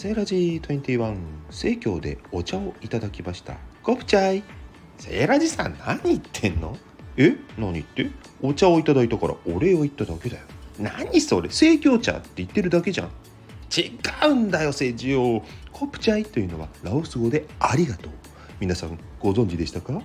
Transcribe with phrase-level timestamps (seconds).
[0.00, 1.16] セーラジー21
[1.50, 3.56] 生協でお茶をいただきました。
[3.82, 4.44] コプチャイ。
[4.96, 6.78] セーラジさん何言ってんの？
[7.16, 7.34] え？
[7.58, 8.08] 何言って？
[8.40, 10.44] お茶をいただいたからお礼を言っただけだよ。
[10.78, 11.50] 何それ？
[11.50, 13.10] 生協茶って言ってるだけじゃん。
[13.76, 13.98] 違
[14.28, 15.42] うんだよセジオ
[15.72, 18.12] コプチャイというのはラオス語でありがとう。
[18.60, 20.00] 皆さんご存知でしたか？